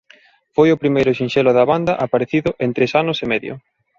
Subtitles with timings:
[0.55, 3.53] Foi o primeiro sinxelo da banda aparecido en tres anos e medio.